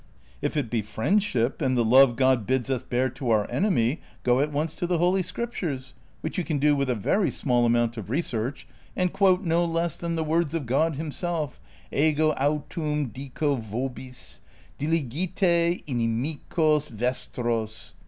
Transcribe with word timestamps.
If 0.41 0.57
it 0.57 0.71
be 0.71 0.81
friendship 0.81 1.61
and 1.61 1.77
the 1.77 1.85
love 1.85 2.15
God 2.15 2.47
bids 2.47 2.71
us 2.71 2.81
bear 2.81 3.07
to 3.11 3.29
our 3.29 3.47
enemy, 3.51 3.99
go 4.23 4.39
at 4.39 4.51
once 4.51 4.73
to 4.73 4.87
the 4.87 4.97
Holy 4.97 5.21
Scriptures, 5.21 5.93
which 6.21 6.39
you 6.39 6.43
can 6.43 6.57
do 6.57 6.75
with 6.75 6.89
a 6.89 6.95
very 6.95 7.29
small 7.29 7.67
amount 7.67 7.97
of 7.97 8.09
research, 8.09 8.67
and 8.95 9.13
quote 9.13 9.43
no 9.43 9.63
less 9.63 9.95
than 9.97 10.15
the 10.15 10.23
words 10.23 10.55
of 10.55 10.65
God 10.65 10.95
himself: 10.95 11.61
Ego 11.91 12.31
autem 12.33 13.09
dico 13.13 13.57
vohis: 13.57 14.39
dUigife 14.79 15.83
inhnicos 15.85 16.89
vestros. 16.89 17.93